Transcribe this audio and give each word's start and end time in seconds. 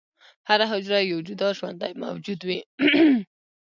هره 0.49 0.65
حجره 0.71 0.99
یو 1.11 1.19
جدا 1.27 1.49
ژوندی 1.57 1.93
موجود 2.03 2.39
وي. 2.47 2.59